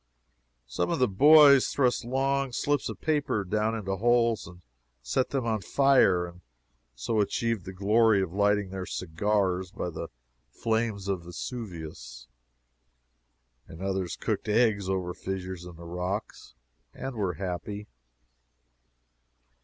Some 0.65 0.89
of 0.89 0.97
the 0.97 1.07
boys 1.07 1.67
thrust 1.67 2.05
long 2.05 2.51
slips 2.53 2.89
of 2.89 2.99
paper 3.01 3.43
down 3.43 3.75
into 3.75 3.97
holes 3.97 4.47
and 4.47 4.63
set 5.03 5.29
them 5.29 5.45
on 5.45 5.61
fire, 5.61 6.25
and 6.25 6.41
so 6.95 7.19
achieved 7.19 7.65
the 7.65 7.71
glory 7.71 8.19
of 8.23 8.33
lighting 8.33 8.71
their 8.71 8.87
cigars 8.87 9.69
by 9.69 9.91
the 9.91 10.07
flames 10.49 11.07
of 11.07 11.25
Vesuvius, 11.25 12.27
and 13.67 13.79
others 13.79 14.15
cooked 14.15 14.49
eggs 14.49 14.89
over 14.89 15.13
fissures 15.13 15.65
in 15.65 15.75
the 15.75 15.85
rocks 15.85 16.55
and 16.95 17.13
were 17.15 17.33
happy. 17.33 17.85